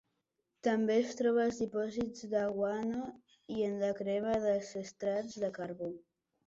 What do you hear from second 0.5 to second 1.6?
També es troba als